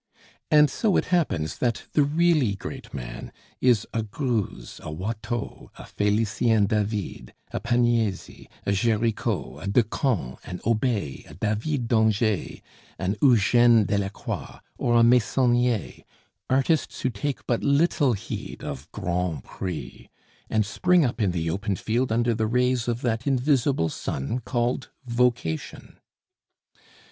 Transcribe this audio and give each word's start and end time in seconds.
And 0.49 0.67
so 0.71 0.97
it 0.97 1.05
happens 1.13 1.59
that 1.59 1.83
the 1.93 2.01
really 2.01 2.55
great 2.55 2.91
man 2.91 3.31
is 3.59 3.85
a 3.93 4.01
Greuze, 4.01 4.79
a 4.81 4.91
Watteau, 4.91 5.69
a 5.75 5.85
Felicien 5.85 6.65
David, 6.65 7.35
a 7.51 7.59
Pagnesi, 7.59 8.47
a 8.65 8.71
Gericault, 8.71 9.59
a 9.61 9.67
Decamps, 9.67 10.39
an 10.43 10.59
Auber, 10.65 11.29
a 11.29 11.35
David 11.39 11.87
d'Angers, 11.87 12.61
an 12.97 13.15
Eugene 13.21 13.83
Delacroix, 13.85 14.57
or 14.79 14.95
a 14.99 15.03
Meissonier 15.03 16.03
artists 16.49 17.01
who 17.01 17.11
take 17.11 17.45
but 17.45 17.63
little 17.63 18.13
heed 18.13 18.63
of 18.63 18.91
grande 18.91 19.43
prix, 19.43 20.09
and 20.49 20.65
spring 20.65 21.05
up 21.05 21.21
in 21.21 21.29
the 21.29 21.47
open 21.51 21.75
field 21.75 22.11
under 22.11 22.33
the 22.33 22.47
rays 22.47 22.87
of 22.87 23.03
that 23.03 23.27
invisible 23.27 23.87
sun 23.87 24.39
called 24.39 24.89
Vocation. 25.05 25.99